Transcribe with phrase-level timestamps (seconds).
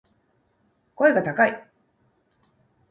[0.95, 1.63] 声が高い